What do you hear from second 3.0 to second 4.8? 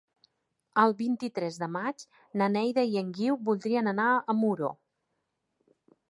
en Guiu voldrien anar a Muro.